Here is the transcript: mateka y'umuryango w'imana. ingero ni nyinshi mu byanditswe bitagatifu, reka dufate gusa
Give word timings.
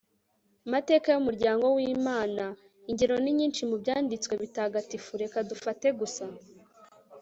mateka 0.73 1.07
y'umuryango 1.11 1.65
w'imana. 1.75 2.45
ingero 2.89 3.15
ni 3.19 3.31
nyinshi 3.39 3.61
mu 3.69 3.75
byanditswe 3.81 4.33
bitagatifu, 4.41 5.11
reka 5.21 5.37
dufate 5.49 5.87
gusa 5.99 6.25